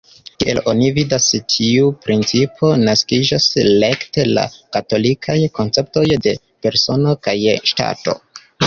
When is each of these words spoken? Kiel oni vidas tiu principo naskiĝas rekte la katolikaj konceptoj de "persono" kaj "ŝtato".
Kiel 0.43 0.59
oni 0.71 0.87
vidas 0.95 1.27
tiu 1.55 1.91
principo 2.07 2.71
naskiĝas 2.87 3.47
rekte 3.85 4.27
la 4.33 4.49
katolikaj 4.79 5.39
konceptoj 5.61 6.09
de 6.27 6.39
"persono" 6.67 7.17
kaj 7.29 7.39
"ŝtato". 7.73 8.23